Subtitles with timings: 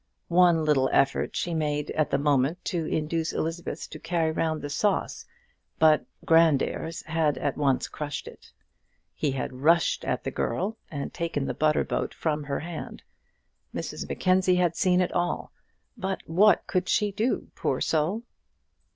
[0.29, 4.69] One little effort she made at the moment to induce Elizabeth to carry round the
[4.71, 5.27] sauce,
[5.77, 8.51] but Grandairs had at once crushed it;
[9.13, 13.03] he had rushed at the girl and taken the butter boat from her hand.
[13.75, 15.51] Mrs Mackenzie had seen it all;
[15.95, 18.23] but what could she do, poor soul?